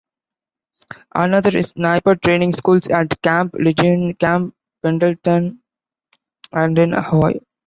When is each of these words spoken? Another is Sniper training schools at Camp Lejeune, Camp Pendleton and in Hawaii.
Another 1.13 1.55
is 1.55 1.67
Sniper 1.75 2.15
training 2.15 2.53
schools 2.53 2.87
at 2.87 3.21
Camp 3.21 3.53
Lejeune, 3.53 4.15
Camp 4.15 4.55
Pendleton 4.81 5.59
and 6.51 6.79
in 6.79 6.93
Hawaii. 6.93 7.39